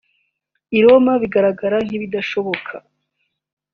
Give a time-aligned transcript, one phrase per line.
[0.77, 2.73] i Roma bigaragara nk’ibidashoboka